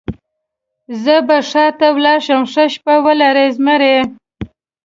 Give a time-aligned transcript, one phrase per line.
[1.03, 3.97] زه به ښار ته ولاړ شم، ښه شپه ولرئ زمري.